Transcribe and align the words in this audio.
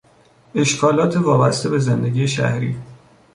اشکالات 0.55 1.17
وابسته 1.17 1.69
به 1.69 1.79
زندگی 1.79 2.27
شهری 2.27 2.75